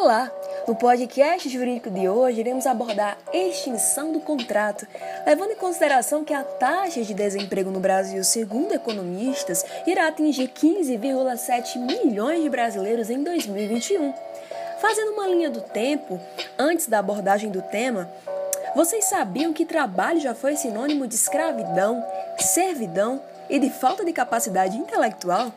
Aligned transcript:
Olá! 0.00 0.30
No 0.68 0.76
podcast 0.76 1.48
jurídico 1.48 1.90
de 1.90 2.08
hoje, 2.08 2.38
iremos 2.38 2.68
abordar 2.68 3.18
a 3.26 3.36
extinção 3.36 4.12
do 4.12 4.20
contrato, 4.20 4.86
levando 5.26 5.50
em 5.50 5.56
consideração 5.56 6.24
que 6.24 6.32
a 6.32 6.44
taxa 6.44 7.02
de 7.02 7.12
desemprego 7.12 7.68
no 7.72 7.80
Brasil, 7.80 8.22
segundo 8.22 8.72
economistas, 8.72 9.64
irá 9.88 10.06
atingir 10.06 10.50
15,7 10.50 11.78
milhões 11.78 12.40
de 12.40 12.48
brasileiros 12.48 13.10
em 13.10 13.24
2021. 13.24 14.14
Fazendo 14.80 15.14
uma 15.14 15.26
linha 15.26 15.50
do 15.50 15.62
tempo, 15.62 16.20
antes 16.56 16.86
da 16.86 17.00
abordagem 17.00 17.50
do 17.50 17.60
tema, 17.60 18.08
vocês 18.76 19.04
sabiam 19.06 19.52
que 19.52 19.66
trabalho 19.66 20.20
já 20.20 20.32
foi 20.32 20.54
sinônimo 20.54 21.08
de 21.08 21.16
escravidão, 21.16 22.06
servidão 22.38 23.20
e 23.50 23.58
de 23.58 23.68
falta 23.68 24.04
de 24.04 24.12
capacidade 24.12 24.76
intelectual? 24.76 25.52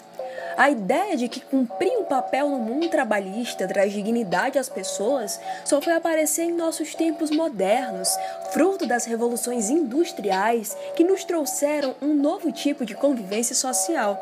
A 0.62 0.70
ideia 0.70 1.18
de 1.18 1.28
que 1.28 1.40
cumprir 1.40 1.90
um 1.98 2.04
papel 2.04 2.48
no 2.48 2.60
mundo 2.60 2.88
trabalhista 2.88 3.68
traz 3.68 3.92
dignidade 3.92 4.60
às 4.60 4.70
pessoas 4.70 5.42
só 5.66 5.82
foi 5.82 5.94
aparecer 5.94 6.44
em 6.44 6.56
nossos 6.56 6.94
tempos 6.94 7.32
modernos, 7.32 8.08
fruto 8.52 8.86
das 8.86 9.06
revoluções 9.06 9.72
industriais 9.72 10.78
que 10.96 11.04
nos 11.04 11.24
trouxeram 11.24 11.96
um 12.00 12.14
novo 12.14 12.52
tipo 12.52 12.86
de 12.86 12.94
convivência 12.94 13.56
social. 13.56 14.16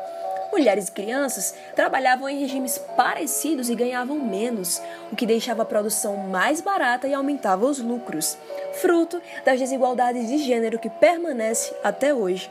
Mulheres 0.50 0.88
e 0.88 0.92
crianças 0.92 1.54
trabalhavam 1.76 2.26
em 2.26 2.40
regimes 2.40 2.78
parecidos 2.96 3.68
e 3.68 3.74
ganhavam 3.74 4.18
menos, 4.18 4.80
o 5.12 5.16
que 5.16 5.26
deixava 5.26 5.60
a 5.60 5.66
produção 5.66 6.16
mais 6.16 6.62
barata 6.62 7.06
e 7.06 7.12
aumentava 7.12 7.66
os 7.66 7.80
lucros, 7.80 8.38
fruto 8.80 9.20
das 9.44 9.60
desigualdades 9.60 10.26
de 10.26 10.38
gênero 10.38 10.78
que 10.78 10.88
permanece 10.88 11.74
até 11.84 12.14
hoje. 12.14 12.50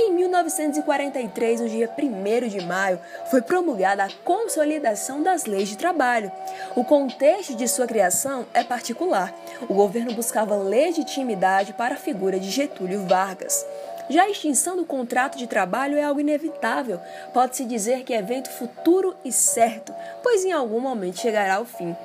Em 0.00 0.12
1943, 0.12 1.60
no 1.60 1.68
dia 1.68 1.90
1 1.98 2.46
de 2.46 2.64
maio, 2.64 3.00
foi 3.28 3.42
promulgada 3.42 4.04
a 4.04 4.10
Consolidação 4.24 5.24
das 5.24 5.44
Leis 5.44 5.68
de 5.68 5.76
Trabalho. 5.76 6.30
O 6.76 6.84
contexto 6.84 7.56
de 7.56 7.66
sua 7.66 7.84
criação 7.84 8.46
é 8.54 8.62
particular. 8.62 9.34
O 9.68 9.74
governo 9.74 10.14
buscava 10.14 10.56
legitimidade 10.56 11.72
para 11.72 11.96
a 11.96 11.98
figura 11.98 12.38
de 12.38 12.48
Getúlio 12.48 13.08
Vargas. 13.08 13.66
Já 14.08 14.22
a 14.22 14.30
extinção 14.30 14.76
do 14.76 14.86
contrato 14.86 15.36
de 15.36 15.48
trabalho 15.48 15.98
é 15.98 16.04
algo 16.04 16.20
inevitável. 16.20 17.00
Pode-se 17.34 17.64
dizer 17.64 18.04
que 18.04 18.14
é 18.14 18.18
evento 18.18 18.50
futuro 18.50 19.16
e 19.24 19.32
certo, 19.32 19.92
pois 20.22 20.44
em 20.44 20.52
algum 20.52 20.78
momento 20.78 21.18
chegará 21.18 21.56
ao 21.56 21.64
fim. 21.64 21.96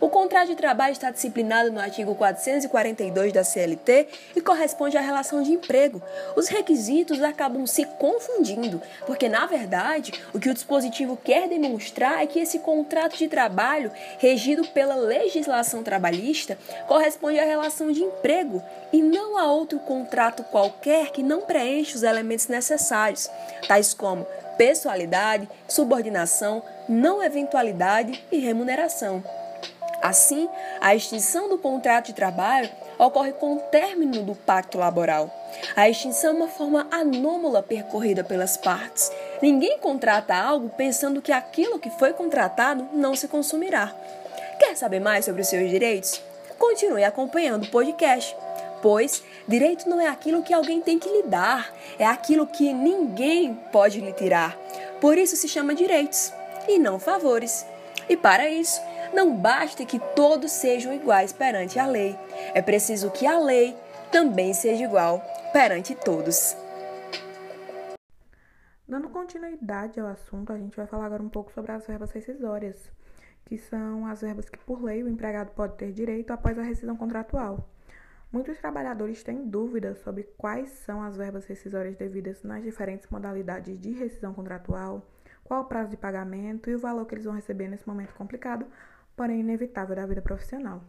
O 0.00 0.08
contrato 0.08 0.48
de 0.48 0.56
trabalho 0.56 0.92
está 0.92 1.10
disciplinado 1.10 1.70
no 1.70 1.80
artigo 1.80 2.14
442 2.14 3.32
da 3.32 3.44
CLT 3.44 4.08
e 4.36 4.40
corresponde 4.40 4.96
à 4.96 5.00
relação 5.00 5.42
de 5.42 5.52
emprego. 5.52 6.02
Os 6.36 6.48
requisitos 6.48 7.22
acabam 7.22 7.66
se 7.66 7.84
confundindo, 7.84 8.80
porque 9.06 9.28
na 9.28 9.46
verdade 9.46 10.12
o 10.32 10.38
que 10.38 10.48
o 10.48 10.54
dispositivo 10.54 11.16
quer 11.16 11.48
demonstrar 11.48 12.22
é 12.22 12.26
que 12.26 12.40
esse 12.40 12.58
contrato 12.58 13.16
de 13.16 13.28
trabalho, 13.28 13.90
regido 14.18 14.66
pela 14.68 14.94
legislação 14.94 15.82
trabalhista, 15.82 16.58
corresponde 16.86 17.38
à 17.38 17.44
relação 17.44 17.90
de 17.92 18.02
emprego 18.02 18.62
e 18.92 19.02
não 19.02 19.38
a 19.38 19.50
outro 19.50 19.78
contrato 19.80 20.42
qualquer 20.44 21.10
que 21.10 21.22
não 21.22 21.42
preenche 21.42 21.96
os 21.96 22.02
elementos 22.02 22.48
necessários, 22.48 23.28
tais 23.66 23.94
como 23.94 24.26
pessoalidade, 24.56 25.48
subordinação, 25.66 26.62
não 26.88 27.22
eventualidade 27.22 28.22
e 28.30 28.38
remuneração. 28.38 29.22
Assim, 30.02 30.48
a 30.80 30.96
extinção 30.96 31.48
do 31.48 31.56
contrato 31.56 32.06
de 32.06 32.12
trabalho 32.12 32.68
ocorre 32.98 33.32
com 33.32 33.54
o 33.54 33.60
término 33.60 34.24
do 34.24 34.34
pacto 34.34 34.76
laboral. 34.76 35.30
A 35.76 35.88
extinção 35.88 36.30
é 36.30 36.34
uma 36.34 36.48
forma 36.48 36.88
anômala 36.90 37.62
percorrida 37.62 38.24
pelas 38.24 38.56
partes. 38.56 39.12
Ninguém 39.40 39.78
contrata 39.78 40.34
algo 40.34 40.68
pensando 40.70 41.22
que 41.22 41.30
aquilo 41.30 41.78
que 41.78 41.88
foi 41.90 42.12
contratado 42.12 42.88
não 42.92 43.14
se 43.14 43.28
consumirá. 43.28 43.94
Quer 44.58 44.76
saber 44.76 45.00
mais 45.00 45.24
sobre 45.24 45.42
os 45.42 45.48
seus 45.48 45.70
direitos? 45.70 46.20
Continue 46.58 47.04
acompanhando 47.04 47.64
o 47.64 47.70
podcast, 47.70 48.36
pois 48.80 49.22
direito 49.46 49.88
não 49.88 50.00
é 50.00 50.08
aquilo 50.08 50.42
que 50.42 50.52
alguém 50.52 50.80
tem 50.80 50.98
que 50.98 51.08
lhe 51.08 51.22
dar, 51.24 51.72
é 51.98 52.04
aquilo 52.04 52.46
que 52.46 52.72
ninguém 52.72 53.54
pode 53.70 54.00
lhe 54.00 54.12
tirar. 54.12 54.56
Por 55.00 55.16
isso 55.16 55.36
se 55.36 55.48
chama 55.48 55.74
direitos 55.74 56.32
e 56.68 56.78
não 56.78 56.98
favores. 56.98 57.64
E 58.08 58.16
para 58.16 58.48
isso, 58.48 58.80
não 59.12 59.36
basta 59.36 59.84
que 59.84 59.98
todos 60.14 60.50
sejam 60.50 60.92
iguais 60.92 61.32
perante 61.32 61.78
a 61.78 61.86
lei, 61.86 62.18
é 62.54 62.62
preciso 62.62 63.10
que 63.10 63.26
a 63.26 63.38
lei 63.38 63.76
também 64.10 64.52
seja 64.52 64.84
igual 64.84 65.22
perante 65.52 65.94
todos. 65.94 66.56
Dando 68.86 69.08
continuidade 69.08 69.98
ao 69.98 70.08
assunto, 70.08 70.52
a 70.52 70.58
gente 70.58 70.76
vai 70.76 70.86
falar 70.86 71.06
agora 71.06 71.22
um 71.22 71.28
pouco 71.28 71.52
sobre 71.52 71.72
as 71.72 71.86
verbas 71.86 72.10
rescisórias, 72.10 72.92
que 73.46 73.56
são 73.56 74.06
as 74.06 74.20
verbas 74.20 74.50
que, 74.50 74.58
por 74.58 74.82
lei, 74.82 75.02
o 75.02 75.08
empregado 75.08 75.50
pode 75.52 75.76
ter 75.76 75.92
direito 75.92 76.30
após 76.30 76.58
a 76.58 76.62
rescisão 76.62 76.96
contratual. 76.96 77.68
Muitos 78.30 78.58
trabalhadores 78.58 79.22
têm 79.22 79.46
dúvidas 79.46 79.98
sobre 79.98 80.24
quais 80.38 80.70
são 80.70 81.02
as 81.02 81.16
verbas 81.16 81.44
rescisórias 81.46 81.96
devidas 81.96 82.42
nas 82.42 82.62
diferentes 82.62 83.06
modalidades 83.10 83.78
de 83.78 83.92
rescisão 83.92 84.32
contratual, 84.32 85.06
qual 85.44 85.62
o 85.62 85.66
prazo 85.66 85.90
de 85.90 85.96
pagamento 85.96 86.70
e 86.70 86.74
o 86.74 86.78
valor 86.78 87.04
que 87.06 87.14
eles 87.14 87.24
vão 87.24 87.34
receber 87.34 87.68
nesse 87.68 87.86
momento 87.86 88.14
complicado, 88.14 88.66
porém 89.16 89.40
inevitável 89.40 89.96
da 89.96 90.06
vida 90.06 90.22
profissional. 90.22 90.82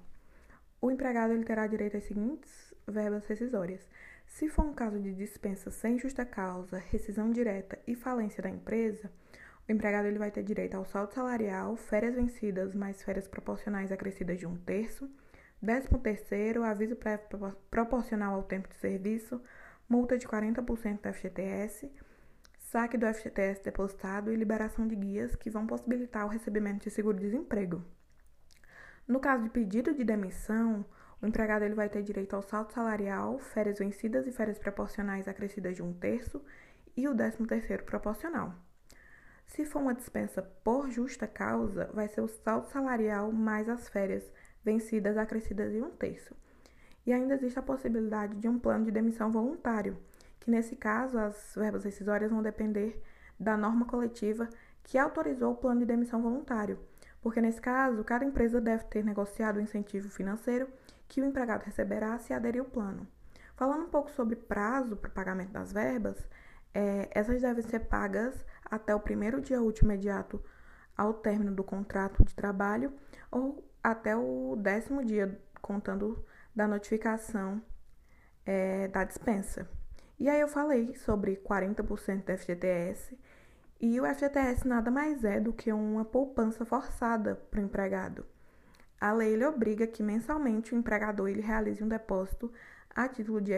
O 0.81 0.91
empregado 0.91 1.33
ele 1.33 1.45
terá 1.45 1.65
direito 1.67 1.97
às 1.97 2.03
seguintes 2.03 2.73
verbas 2.87 3.25
rescisórias. 3.25 3.87
Se 4.25 4.49
for 4.49 4.65
um 4.65 4.73
caso 4.73 4.99
de 4.99 5.13
dispensa 5.13 5.71
sem 5.71 5.97
justa 5.97 6.25
causa, 6.25 6.77
rescisão 6.77 7.31
direta 7.31 7.79
e 7.87 7.95
falência 7.95 8.43
da 8.43 8.49
empresa, 8.49 9.11
o 9.67 9.71
empregado 9.71 10.07
ele 10.07 10.19
vai 10.19 10.29
ter 10.29 10.43
direito 10.43 10.75
ao 10.75 10.85
saldo 10.85 11.13
salarial, 11.13 11.75
férias 11.77 12.15
vencidas 12.15 12.75
mais 12.75 13.01
férias 13.01 13.27
proporcionais 13.27 13.91
acrescidas 13.91 14.37
de 14.37 14.45
um 14.45 14.57
terço, 14.57 15.09
décimo 15.61 15.99
terceiro, 15.99 16.63
aviso 16.63 16.97
proporcional 17.71 18.35
ao 18.35 18.43
tempo 18.43 18.67
de 18.67 18.75
serviço, 18.75 19.41
multa 19.87 20.17
de 20.17 20.27
40% 20.27 21.01
do 21.01 21.13
FGTS, 21.13 21.89
saque 22.59 22.97
do 22.97 23.05
FGTS 23.05 23.63
depositado 23.63 24.33
e 24.33 24.35
liberação 24.35 24.85
de 24.85 24.95
guias 24.95 25.35
que 25.35 25.49
vão 25.49 25.65
possibilitar 25.65 26.25
o 26.25 26.29
recebimento 26.29 26.83
de 26.83 26.89
seguro-desemprego. 26.89 27.81
No 29.07 29.19
caso 29.19 29.43
de 29.43 29.49
pedido 29.49 29.93
de 29.93 30.03
demissão, 30.03 30.85
o 31.21 31.27
empregado 31.27 31.65
ele 31.65 31.75
vai 31.75 31.89
ter 31.89 32.01
direito 32.01 32.35
ao 32.35 32.41
saldo 32.41 32.71
salarial, 32.71 33.37
férias 33.37 33.79
vencidas 33.79 34.25
e 34.25 34.31
férias 34.31 34.57
proporcionais 34.57 35.27
acrescidas 35.27 35.75
de 35.75 35.83
um 35.83 35.93
terço 35.93 36.41
e 36.95 37.07
o 37.07 37.13
décimo 37.13 37.45
terceiro 37.45 37.83
proporcional. 37.83 38.55
Se 39.45 39.65
for 39.65 39.81
uma 39.81 39.93
dispensa 39.93 40.41
por 40.63 40.89
justa 40.89 41.27
causa, 41.27 41.89
vai 41.93 42.07
ser 42.07 42.21
o 42.21 42.29
saldo 42.29 42.67
salarial 42.67 43.31
mais 43.31 43.67
as 43.67 43.89
férias 43.89 44.23
vencidas 44.63 45.17
acrescidas 45.17 45.73
de 45.73 45.81
um 45.81 45.91
terço. 45.91 46.33
E 47.05 47.11
ainda 47.11 47.33
existe 47.33 47.59
a 47.59 47.63
possibilidade 47.63 48.35
de 48.37 48.47
um 48.47 48.57
plano 48.57 48.85
de 48.85 48.91
demissão 48.91 49.29
voluntário, 49.29 49.97
que 50.39 50.49
nesse 50.49 50.77
caso 50.77 51.17
as 51.17 51.53
verbas 51.57 51.83
rescisórias 51.83 52.31
vão 52.31 52.41
depender 52.41 53.01
da 53.37 53.57
norma 53.57 53.85
coletiva 53.85 54.47
que 54.81 54.97
autorizou 54.97 55.51
o 55.51 55.57
plano 55.57 55.81
de 55.81 55.85
demissão 55.85 56.21
voluntário 56.21 56.79
porque 57.23 57.39
nesse 57.39 57.61
caso, 57.61 58.03
cada 58.03 58.25
empresa 58.25 58.59
deve 58.59 58.83
ter 58.83 59.03
negociado 59.03 59.55
o 59.55 59.61
incentivo 59.61 60.09
financeiro 60.09 60.67
que 61.07 61.21
o 61.21 61.25
empregado 61.25 61.63
receberá 61.63 62.19
se 62.19 62.33
aderir 62.33 62.59
ao 62.59 62.67
plano. 62.67 63.07
Falando 63.55 63.85
um 63.85 63.89
pouco 63.89 64.11
sobre 64.11 64.35
prazo 64.35 64.97
para 64.97 65.09
o 65.09 65.13
pagamento 65.13 65.51
das 65.51 65.71
verbas, 65.71 66.17
é, 66.73 67.07
essas 67.11 67.41
devem 67.41 67.63
ser 67.63 67.79
pagas 67.81 68.45
até 68.65 68.93
o 68.93 68.99
primeiro 68.99 69.39
dia 69.39 69.61
útil 69.61 69.85
imediato 69.85 70.43
ao 70.97 71.13
término 71.13 71.53
do 71.53 71.63
contrato 71.63 72.25
de 72.25 72.35
trabalho 72.35 72.93
ou 73.31 73.63
até 73.81 74.15
o 74.15 74.55
décimo 74.57 75.03
dia, 75.05 75.39
contando 75.61 76.25
da 76.53 76.67
notificação 76.67 77.61
é, 78.45 78.89
da 78.89 79.05
dispensa. 79.05 79.69
E 80.19 80.29
aí 80.29 80.41
eu 80.41 80.47
falei 80.47 80.93
sobre 80.95 81.37
40% 81.37 82.25
da 82.25 82.37
FGTS 82.37 83.17
e 83.85 83.99
o 83.99 84.05
FGTS 84.05 84.65
nada 84.65 84.89
mais 84.89 85.25
é 85.25 85.41
do 85.41 85.51
que 85.51 85.69
uma 85.73 86.05
poupança 86.05 86.63
forçada 86.63 87.35
para 87.51 87.59
o 87.59 87.63
empregado. 87.65 88.25
A 88.97 89.11
lei 89.11 89.33
ele 89.33 89.45
obriga 89.45 89.85
que 89.85 90.01
mensalmente 90.01 90.73
o 90.73 90.77
empregador 90.77 91.27
ele 91.27 91.41
realize 91.41 91.83
um 91.83 91.89
depósito 91.89 92.49
a 92.95 93.09
título 93.09 93.41
de 93.41 93.51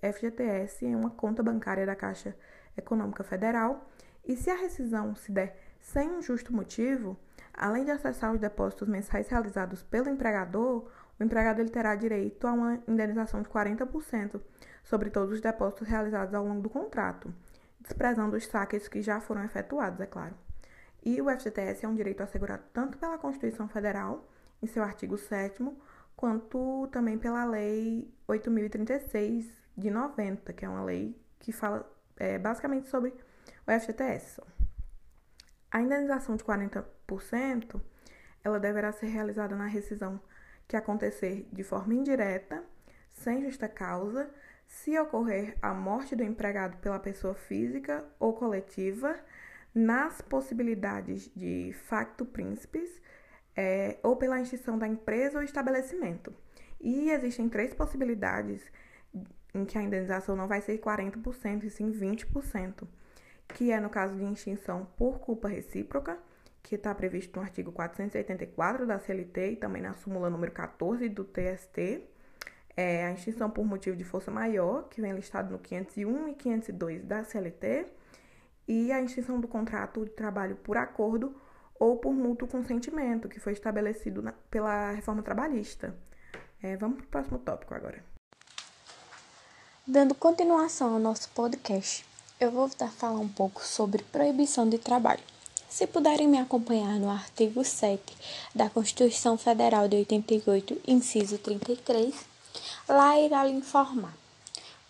FGTS 0.00 0.86
em 0.86 0.96
uma 0.96 1.10
conta 1.10 1.42
bancária 1.42 1.84
da 1.84 1.94
Caixa 1.94 2.34
Econômica 2.74 3.22
Federal 3.22 3.86
e 4.24 4.34
se 4.34 4.48
a 4.48 4.56
rescisão 4.56 5.14
se 5.14 5.30
der 5.30 5.54
sem 5.78 6.10
um 6.10 6.22
justo 6.22 6.54
motivo, 6.54 7.14
além 7.52 7.84
de 7.84 7.90
acessar 7.90 8.32
os 8.32 8.40
depósitos 8.40 8.88
mensais 8.88 9.28
realizados 9.28 9.82
pelo 9.82 10.08
empregador, 10.08 10.90
o 11.20 11.22
empregado 11.22 11.60
ele 11.60 11.68
terá 11.68 11.94
direito 11.94 12.46
a 12.46 12.52
uma 12.54 12.82
indenização 12.88 13.42
de 13.42 13.50
40% 13.50 14.40
sobre 14.82 15.10
todos 15.10 15.34
os 15.34 15.42
depósitos 15.42 15.86
realizados 15.86 16.32
ao 16.32 16.46
longo 16.46 16.62
do 16.62 16.70
contrato 16.70 17.30
desprezando 17.86 18.36
os 18.36 18.46
saques 18.46 18.88
que 18.88 19.00
já 19.00 19.20
foram 19.20 19.44
efetuados, 19.44 20.00
é 20.00 20.06
claro. 20.06 20.34
E 21.04 21.22
o 21.22 21.30
FGTS 21.30 21.84
é 21.84 21.88
um 21.88 21.94
direito 21.94 22.20
assegurado 22.22 22.64
tanto 22.72 22.98
pela 22.98 23.16
Constituição 23.16 23.68
Federal, 23.68 24.28
em 24.60 24.66
seu 24.66 24.82
artigo 24.82 25.16
7 25.16 25.62
quanto 26.16 26.88
também 26.90 27.18
pela 27.18 27.44
Lei 27.44 28.12
8.036 28.28 29.46
de 29.76 29.90
90, 29.90 30.52
que 30.52 30.64
é 30.64 30.68
uma 30.68 30.82
lei 30.82 31.14
que 31.38 31.52
fala 31.52 31.88
é, 32.16 32.38
basicamente 32.38 32.88
sobre 32.88 33.10
o 33.66 33.80
FGTS. 33.80 34.40
A 35.70 35.80
indenização 35.80 36.36
de 36.36 36.42
40% 36.42 37.80
ela 38.42 38.58
deverá 38.58 38.90
ser 38.92 39.06
realizada 39.06 39.54
na 39.54 39.66
rescisão 39.66 40.20
que 40.66 40.76
acontecer 40.76 41.48
de 41.52 41.62
forma 41.62 41.94
indireta, 41.94 42.64
sem 43.12 43.42
justa 43.42 43.68
causa, 43.68 44.30
se 44.66 44.98
ocorrer 44.98 45.56
a 45.62 45.72
morte 45.72 46.14
do 46.14 46.22
empregado 46.22 46.76
pela 46.78 46.98
pessoa 46.98 47.34
física 47.34 48.04
ou 48.18 48.32
coletiva, 48.32 49.16
nas 49.74 50.22
possibilidades 50.22 51.30
de 51.36 51.72
facto 51.86 52.24
príncipes 52.24 52.90
é, 53.54 53.98
ou 54.02 54.16
pela 54.16 54.40
extinção 54.40 54.78
da 54.78 54.88
empresa 54.88 55.38
ou 55.38 55.44
estabelecimento. 55.44 56.32
E 56.80 57.10
existem 57.10 57.48
três 57.48 57.74
possibilidades 57.74 58.62
em 59.54 59.64
que 59.64 59.78
a 59.78 59.82
indenização 59.82 60.36
não 60.36 60.48
vai 60.48 60.60
ser 60.60 60.78
40% 60.78 61.64
e 61.64 61.70
sim 61.70 61.90
20%, 61.90 62.86
que 63.48 63.70
é 63.70 63.80
no 63.80 63.88
caso 63.88 64.16
de 64.16 64.24
extinção 64.24 64.86
por 64.96 65.18
culpa 65.18 65.48
recíproca, 65.48 66.18
que 66.62 66.74
está 66.74 66.94
previsto 66.94 67.38
no 67.38 67.42
artigo 67.42 67.70
484 67.72 68.86
da 68.86 68.98
CLT 68.98 69.52
e 69.52 69.56
também 69.56 69.80
na 69.80 69.94
súmula 69.94 70.28
número 70.28 70.52
14 70.52 71.08
do 71.08 71.24
TST. 71.24 72.02
É 72.76 73.06
a 73.06 73.12
extinção 73.12 73.48
por 73.48 73.64
motivo 73.64 73.96
de 73.96 74.04
força 74.04 74.30
maior, 74.30 74.88
que 74.88 75.00
vem 75.00 75.14
listado 75.14 75.50
no 75.50 75.58
501 75.58 76.28
e 76.28 76.34
502 76.34 77.04
da 77.04 77.24
CLT, 77.24 77.86
e 78.68 78.92
a 78.92 79.00
extinção 79.00 79.40
do 79.40 79.48
contrato 79.48 80.04
de 80.04 80.10
trabalho 80.10 80.56
por 80.56 80.76
acordo 80.76 81.34
ou 81.78 81.96
por 81.96 82.12
mútuo 82.12 82.48
consentimento, 82.48 83.28
que 83.28 83.40
foi 83.40 83.52
estabelecido 83.52 84.22
na, 84.22 84.32
pela 84.50 84.92
reforma 84.92 85.22
trabalhista. 85.22 85.94
É, 86.62 86.76
vamos 86.76 86.98
para 86.98 87.04
o 87.04 87.08
próximo 87.08 87.38
tópico 87.38 87.74
agora. 87.74 88.04
Dando 89.86 90.14
continuação 90.14 90.94
ao 90.94 90.98
nosso 90.98 91.30
podcast, 91.30 92.04
eu 92.40 92.50
vou 92.50 92.68
falar 92.68 93.20
um 93.20 93.28
pouco 93.28 93.64
sobre 93.64 94.02
proibição 94.04 94.68
de 94.68 94.78
trabalho. 94.78 95.22
Se 95.68 95.86
puderem 95.86 96.26
me 96.26 96.38
acompanhar 96.38 96.98
no 96.98 97.10
artigo 97.10 97.64
7 97.64 98.02
da 98.54 98.68
Constituição 98.68 99.38
Federal 99.38 99.88
de 99.88 99.96
88, 99.96 100.80
inciso 100.86 101.38
33, 101.38 102.35
lá 102.88 103.18
irá 103.18 103.44
lhe 103.44 103.52
informar: 103.52 104.14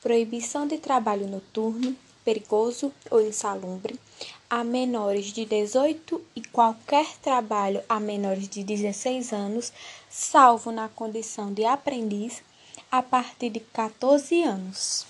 proibição 0.02 0.66
de 0.66 0.78
trabalho 0.78 1.26
noturno, 1.26 1.96
perigoso 2.24 2.92
ou 3.10 3.20
insalubre 3.20 3.98
a 4.48 4.62
menores 4.62 5.26
de 5.26 5.44
18 5.44 6.24
e 6.36 6.42
qualquer 6.42 7.06
trabalho 7.18 7.82
a 7.88 7.98
menores 7.98 8.48
de 8.48 8.62
16 8.62 9.32
anos, 9.32 9.72
salvo 10.08 10.70
na 10.70 10.88
condição 10.88 11.52
de 11.52 11.64
aprendiz, 11.64 12.42
a 12.90 13.02
partir 13.02 13.50
de 13.50 13.60
14 13.60 14.42
anos. 14.42 15.06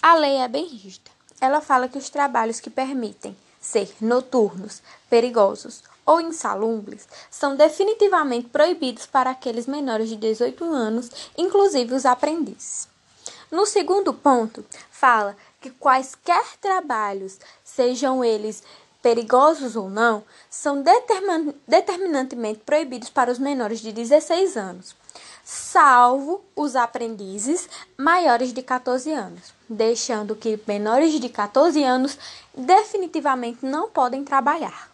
A 0.00 0.14
lei 0.14 0.36
é 0.36 0.48
bem 0.48 0.66
rígida. 0.66 1.10
Ela 1.40 1.60
fala 1.60 1.88
que 1.88 1.98
os 1.98 2.08
trabalhos 2.08 2.60
que 2.60 2.70
permitem 2.70 3.36
ser 3.62 3.94
noturnos, 4.00 4.82
perigosos 5.08 5.82
ou 6.04 6.20
insalubres 6.20 7.08
são 7.30 7.56
definitivamente 7.56 8.48
proibidos 8.48 9.06
para 9.06 9.30
aqueles 9.30 9.66
menores 9.66 10.08
de 10.08 10.16
18 10.16 10.64
anos, 10.64 11.08
inclusive 11.38 11.94
os 11.94 12.04
aprendizes. 12.04 12.88
No 13.50 13.64
segundo 13.64 14.12
ponto, 14.12 14.64
fala 14.90 15.36
que 15.60 15.70
quaisquer 15.70 16.44
trabalhos, 16.60 17.38
sejam 17.62 18.24
eles 18.24 18.62
perigosos 19.00 19.76
ou 19.76 19.88
não, 19.88 20.24
são 20.50 20.82
determinantemente 21.66 22.60
proibidos 22.60 23.10
para 23.10 23.30
os 23.30 23.38
menores 23.38 23.80
de 23.80 23.92
16 23.92 24.56
anos, 24.56 24.94
salvo 25.44 26.44
os 26.54 26.76
aprendizes 26.76 27.68
maiores 27.96 28.52
de 28.52 28.62
14 28.62 29.10
anos, 29.12 29.52
deixando 29.68 30.36
que 30.36 30.60
menores 30.66 31.18
de 31.18 31.28
14 31.28 31.82
anos 31.82 32.18
definitivamente 32.54 33.64
não 33.64 33.90
podem 33.90 34.24
trabalhar. 34.24 34.90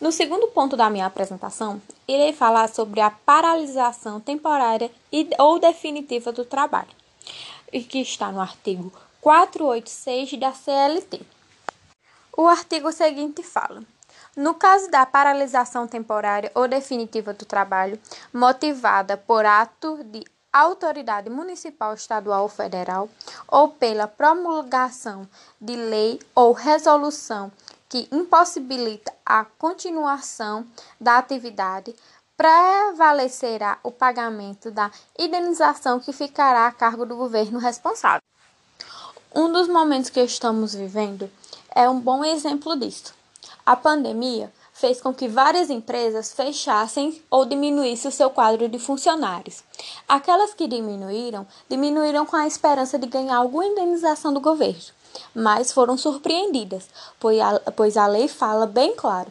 No 0.00 0.12
segundo 0.12 0.46
ponto 0.48 0.76
da 0.76 0.88
minha 0.88 1.06
apresentação, 1.06 1.82
irei 2.06 2.32
falar 2.32 2.68
sobre 2.68 3.00
a 3.00 3.10
paralisação 3.10 4.20
temporária 4.20 4.90
e, 5.12 5.28
ou 5.38 5.58
definitiva 5.58 6.30
do 6.30 6.44
trabalho, 6.44 6.88
que 7.88 8.00
está 8.00 8.30
no 8.30 8.40
artigo 8.40 8.92
486 9.20 10.38
da 10.38 10.52
CLT. 10.52 11.20
O 12.36 12.46
artigo 12.46 12.92
seguinte 12.92 13.42
fala: 13.42 13.82
no 14.38 14.54
caso 14.54 14.88
da 14.88 15.04
paralisação 15.04 15.88
temporária 15.88 16.52
ou 16.54 16.68
definitiva 16.68 17.34
do 17.34 17.44
trabalho, 17.44 17.98
motivada 18.32 19.16
por 19.16 19.44
ato 19.44 19.98
de 20.04 20.24
autoridade 20.52 21.28
municipal, 21.28 21.92
estadual 21.92 22.44
ou 22.44 22.48
federal, 22.48 23.10
ou 23.48 23.70
pela 23.70 24.06
promulgação 24.06 25.28
de 25.60 25.74
lei 25.74 26.20
ou 26.36 26.52
resolução 26.52 27.50
que 27.88 28.08
impossibilita 28.12 29.12
a 29.26 29.44
continuação 29.44 30.64
da 31.00 31.18
atividade, 31.18 31.92
prevalecerá 32.36 33.80
o 33.82 33.90
pagamento 33.90 34.70
da 34.70 34.92
indenização 35.18 35.98
que 35.98 36.12
ficará 36.12 36.68
a 36.68 36.72
cargo 36.72 37.04
do 37.04 37.16
governo 37.16 37.58
responsável. 37.58 38.22
Um 39.34 39.50
dos 39.50 39.66
momentos 39.66 40.10
que 40.10 40.20
estamos 40.20 40.76
vivendo 40.76 41.28
é 41.74 41.88
um 41.88 41.98
bom 41.98 42.24
exemplo 42.24 42.78
disso. 42.78 43.17
A 43.68 43.76
pandemia 43.76 44.50
fez 44.72 44.98
com 44.98 45.12
que 45.12 45.28
várias 45.28 45.68
empresas 45.68 46.32
fechassem 46.32 47.22
ou 47.30 47.44
diminuíssem 47.44 48.08
o 48.08 48.12
seu 48.12 48.30
quadro 48.30 48.66
de 48.66 48.78
funcionários. 48.78 49.62
Aquelas 50.08 50.54
que 50.54 50.66
diminuíram, 50.66 51.46
diminuíram 51.68 52.24
com 52.24 52.34
a 52.34 52.46
esperança 52.46 52.98
de 52.98 53.06
ganhar 53.06 53.36
alguma 53.36 53.66
indenização 53.66 54.32
do 54.32 54.40
governo, 54.40 54.80
mas 55.34 55.70
foram 55.70 55.98
surpreendidas, 55.98 56.88
pois 57.20 57.38
a, 57.38 57.60
pois 57.72 57.98
a 57.98 58.06
lei 58.06 58.26
fala 58.26 58.66
bem 58.66 58.96
claro, 58.96 59.30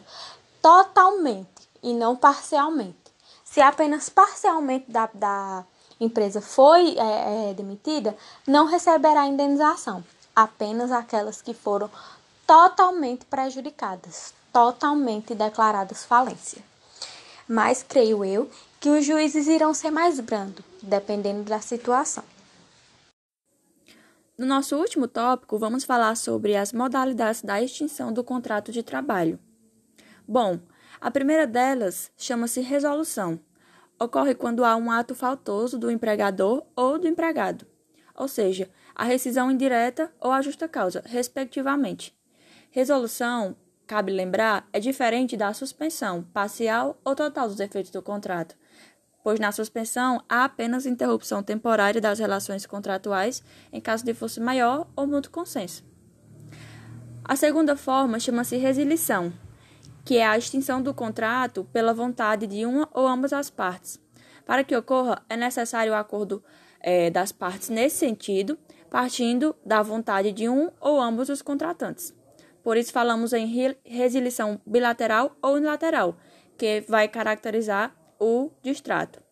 totalmente 0.62 1.68
e 1.82 1.92
não 1.92 2.14
parcialmente. 2.14 2.94
Se 3.44 3.60
apenas 3.60 4.08
parcialmente 4.08 4.88
da, 4.88 5.10
da 5.12 5.64
empresa 5.98 6.40
foi 6.40 6.96
é, 6.96 7.50
é, 7.50 7.54
demitida, 7.54 8.16
não 8.46 8.66
receberá 8.66 9.26
indenização, 9.26 10.04
apenas 10.36 10.92
aquelas 10.92 11.42
que 11.42 11.52
foram 11.52 11.90
totalmente 12.48 13.26
prejudicadas, 13.26 14.32
totalmente 14.50 15.34
declaradas 15.34 16.06
falência. 16.06 16.62
Mas 17.46 17.82
creio 17.82 18.24
eu 18.24 18.50
que 18.80 18.88
os 18.88 19.04
juízes 19.04 19.46
irão 19.46 19.74
ser 19.74 19.90
mais 19.90 20.18
brandos, 20.18 20.64
dependendo 20.82 21.42
da 21.42 21.60
situação. 21.60 22.24
No 24.38 24.46
nosso 24.46 24.76
último 24.76 25.06
tópico, 25.06 25.58
vamos 25.58 25.84
falar 25.84 26.16
sobre 26.16 26.56
as 26.56 26.72
modalidades 26.72 27.42
da 27.42 27.60
extinção 27.60 28.14
do 28.14 28.24
contrato 28.24 28.72
de 28.72 28.82
trabalho. 28.82 29.38
Bom, 30.26 30.58
a 30.98 31.10
primeira 31.10 31.46
delas 31.46 32.10
chama-se 32.16 32.62
resolução 32.62 33.38
ocorre 34.00 34.34
quando 34.34 34.64
há 34.64 34.74
um 34.74 34.90
ato 34.90 35.14
faltoso 35.14 35.78
do 35.78 35.90
empregador 35.90 36.64
ou 36.74 36.98
do 36.98 37.06
empregado, 37.06 37.66
ou 38.14 38.28
seja, 38.28 38.70
a 38.94 39.04
rescisão 39.04 39.50
indireta 39.50 40.10
ou 40.18 40.30
a 40.30 40.40
justa 40.40 40.66
causa, 40.66 41.02
respectivamente. 41.04 42.17
Resolução, 42.70 43.56
cabe 43.86 44.12
lembrar, 44.12 44.68
é 44.72 44.78
diferente 44.78 45.38
da 45.38 45.54
suspensão 45.54 46.22
parcial 46.34 47.00
ou 47.02 47.16
total 47.16 47.48
dos 47.48 47.58
efeitos 47.60 47.90
do 47.90 48.02
contrato, 48.02 48.54
pois 49.24 49.40
na 49.40 49.50
suspensão 49.50 50.22
há 50.28 50.44
apenas 50.44 50.84
interrupção 50.84 51.42
temporária 51.42 51.98
das 51.98 52.18
relações 52.18 52.66
contratuais 52.66 53.42
em 53.72 53.80
caso 53.80 54.04
de 54.04 54.12
força 54.12 54.38
maior 54.42 54.86
ou 54.94 55.06
mútuo 55.06 55.32
consenso. 55.32 55.82
A 57.24 57.36
segunda 57.36 57.74
forma 57.74 58.20
chama-se 58.20 58.56
resilição, 58.58 59.32
que 60.04 60.18
é 60.18 60.26
a 60.26 60.36
extinção 60.36 60.82
do 60.82 60.92
contrato 60.92 61.64
pela 61.72 61.94
vontade 61.94 62.46
de 62.46 62.66
uma 62.66 62.86
ou 62.92 63.06
ambas 63.06 63.32
as 63.32 63.48
partes. 63.48 63.98
Para 64.44 64.62
que 64.62 64.76
ocorra, 64.76 65.22
é 65.28 65.36
necessário 65.36 65.92
o 65.92 65.96
acordo 65.96 66.44
é, 66.80 67.10
das 67.10 67.32
partes 67.32 67.70
nesse 67.70 67.96
sentido, 67.96 68.58
partindo 68.90 69.56
da 69.64 69.82
vontade 69.82 70.32
de 70.32 70.48
um 70.48 70.70
ou 70.80 71.00
ambos 71.00 71.30
os 71.30 71.42
contratantes. 71.42 72.17
Por 72.62 72.76
isso, 72.76 72.92
falamos 72.92 73.32
em 73.32 73.46
resilição 73.84 74.60
bilateral 74.66 75.36
ou 75.40 75.54
unilateral, 75.54 76.16
que 76.56 76.82
vai 76.88 77.08
caracterizar 77.08 77.94
o 78.20 78.50
distrato. 78.62 79.22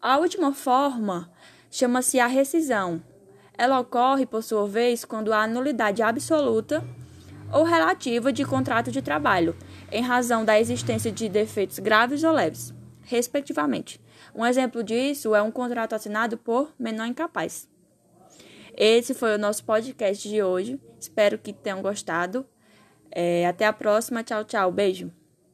A 0.00 0.18
última 0.18 0.52
forma 0.52 1.30
chama-se 1.70 2.20
a 2.20 2.26
rescisão. 2.26 3.02
Ela 3.56 3.78
ocorre, 3.78 4.26
por 4.26 4.42
sua 4.42 4.66
vez, 4.66 5.04
quando 5.04 5.32
há 5.32 5.46
nulidade 5.46 6.02
absoluta 6.02 6.84
ou 7.52 7.62
relativa 7.62 8.32
de 8.32 8.44
contrato 8.44 8.90
de 8.90 9.00
trabalho, 9.00 9.56
em 9.92 10.02
razão 10.02 10.44
da 10.44 10.58
existência 10.58 11.12
de 11.12 11.28
defeitos 11.28 11.78
graves 11.78 12.24
ou 12.24 12.32
leves, 12.32 12.74
respectivamente. 13.02 14.00
Um 14.34 14.44
exemplo 14.44 14.82
disso 14.82 15.34
é 15.34 15.42
um 15.42 15.52
contrato 15.52 15.94
assinado 15.94 16.36
por 16.36 16.72
menor 16.78 17.06
incapaz. 17.06 17.68
Esse 18.76 19.14
foi 19.14 19.34
o 19.34 19.38
nosso 19.38 19.64
podcast 19.64 20.28
de 20.28 20.42
hoje. 20.42 20.80
Espero 20.98 21.38
que 21.38 21.52
tenham 21.52 21.80
gostado. 21.80 22.44
É, 23.10 23.46
até 23.46 23.66
a 23.66 23.72
próxima. 23.72 24.22
Tchau, 24.22 24.44
tchau. 24.44 24.70
Beijo. 24.72 25.10